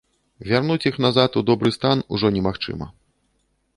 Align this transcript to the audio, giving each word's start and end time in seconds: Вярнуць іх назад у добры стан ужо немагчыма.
Вярнуць 0.51 0.85
іх 0.91 0.95
назад 1.07 1.37
у 1.41 1.43
добры 1.49 1.69
стан 1.77 1.97
ужо 2.17 2.27
немагчыма. 2.39 2.85